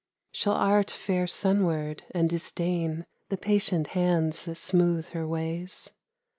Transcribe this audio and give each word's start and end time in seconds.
Shall 0.31 0.55
Art 0.55 0.89
fare 0.89 1.27
sunward, 1.27 2.01
and 2.09 2.27
disdain 2.27 3.05
The 3.29 3.37
patient 3.37 3.89
hands 3.89 4.45
that 4.45 4.55
smooth 4.55 5.09
her 5.09 5.27
ways 5.27 5.91